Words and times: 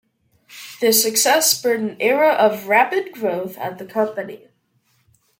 Their 0.79 0.93
success 0.93 1.51
spurred 1.51 1.79
an 1.79 1.95
era 1.99 2.29
of 2.29 2.67
rapid 2.67 3.11
growth 3.11 3.55
at 3.59 3.77
the 3.77 3.85
company. 3.85 4.47